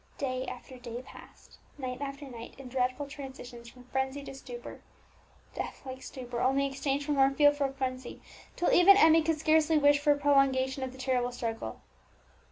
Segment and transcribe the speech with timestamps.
[0.17, 4.81] Day after day passed, night after night, in dreadful transitions from frenzy to stupor,
[5.53, 8.19] deathlike stupor, only exchanged for more fearful frenzy,
[8.55, 11.81] till even Emmie could scarcely wish for a prolongation of the terrible struggle.